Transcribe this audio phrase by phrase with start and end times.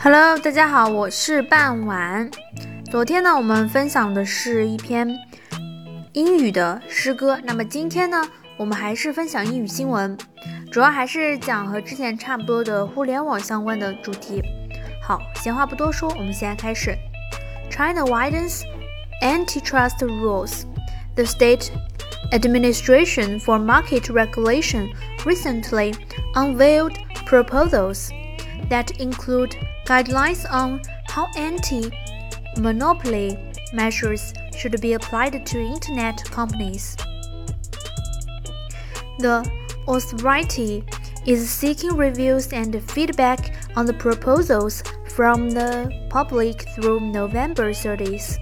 [0.00, 2.30] Hello，大家好，我是半晚。
[2.88, 5.08] 昨天呢，我们分享的是一篇
[6.12, 7.36] 英语的诗歌。
[7.42, 8.22] 那么今天呢，
[8.56, 10.16] 我们还是分享英语新闻，
[10.70, 14.40] 主要还是讲和之前差不多的互联网相关的主题。
[15.02, 16.96] 好，闲话不多说，我们现在开始。
[17.68, 18.62] China widens
[19.20, 20.62] antitrust rules.
[21.16, 21.72] The state
[22.30, 24.90] administration for market regulation
[25.24, 25.92] recently
[26.34, 26.94] unveiled
[27.26, 28.10] proposals
[28.70, 29.56] that include
[29.88, 31.90] guidelines on how anti
[32.58, 33.38] monopoly
[33.72, 36.94] measures should be applied to internet companies.
[39.18, 39.50] The
[39.88, 40.84] authority
[41.26, 48.36] is seeking reviews and feedback on the proposals from the public through November 30th.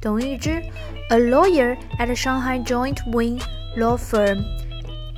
[0.00, 0.72] Dong Yuzhi,
[1.10, 3.42] a lawyer at a Shanghai Joint Wing
[3.76, 4.44] Law Firm,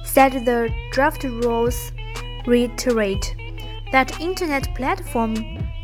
[0.05, 1.93] said the draft rules
[2.47, 3.37] reiterate
[3.93, 5.35] that internet platform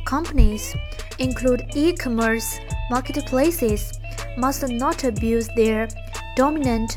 [0.04, 0.76] companies
[1.18, 2.58] include e-commerce
[2.90, 3.92] marketplaces
[4.36, 5.88] must not abuse their
[6.36, 6.96] dominant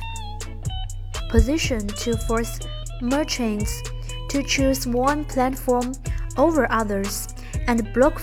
[1.30, 2.60] position to force
[3.02, 3.84] merchants
[4.30, 5.94] to choose one platform
[6.38, 7.28] over others
[7.68, 8.20] and block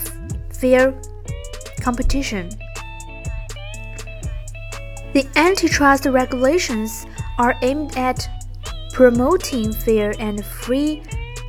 [0.51, 0.93] fair
[1.81, 2.49] competition.
[5.13, 7.05] The antitrust regulations
[7.37, 8.27] are aimed at
[8.91, 11.03] promoting fair and free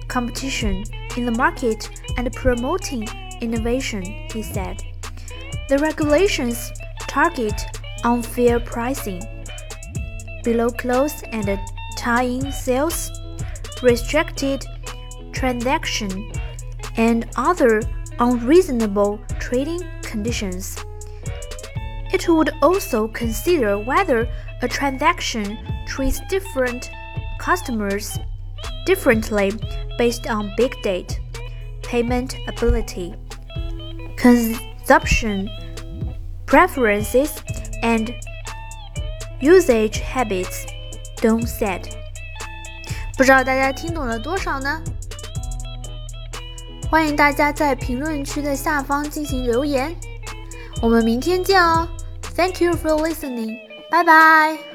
[0.09, 0.85] competition
[1.17, 3.09] in the market and promoting
[3.41, 4.83] innovation, he said.
[5.69, 7.55] The regulations target
[8.05, 9.23] unfair pricing,
[10.45, 11.59] below close and
[11.97, 13.11] tie-in sales,
[13.83, 14.65] restricted
[15.33, 16.31] transaction,
[16.97, 17.83] and other
[18.19, 20.77] unreasonable trading conditions.
[22.13, 24.29] It would also consider whether
[24.63, 26.91] a transaction treats different
[27.39, 28.19] customers
[28.86, 29.52] differently
[29.98, 31.16] based on big data,
[31.84, 33.14] payment ability,
[34.18, 35.50] consumption
[36.46, 37.32] preferences,
[37.82, 38.14] and
[39.40, 40.66] usage habits.
[41.22, 41.88] Don't said.
[43.18, 44.82] 不知道大家听懂了多少呢？
[46.90, 49.96] 欢迎大家在评论区的下方进行留言。
[50.82, 51.88] 我们明天见哦！
[52.36, 53.58] Thank you for listening.
[53.92, 54.75] Bye bye.